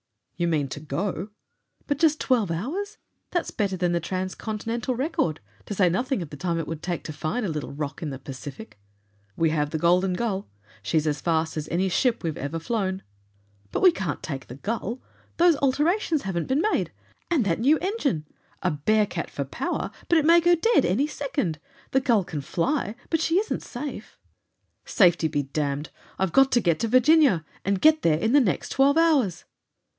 [0.35, 1.29] "You mean to go?
[1.85, 2.97] But just twelve hours!
[3.29, 7.03] That's better than the transcontinental record to say nothing of the time it would take
[7.03, 8.79] to find a little rock in the Pacific!"
[9.37, 10.49] "We have the Golden Gull!
[10.81, 13.03] She's as fast as any ship we've ever flown."
[13.71, 15.03] "But we can't take the Gull!
[15.37, 16.91] Those alterations haven't been made.
[17.29, 18.25] And that new engine!
[18.63, 21.59] A bear cat for power, but it may go dead any second.
[21.91, 24.17] The Gull can fly, but she isn't safe!"
[24.83, 25.91] "Safety be damned!
[26.17, 29.43] I've got to get to Virginia, and get there in the next twelve hours!"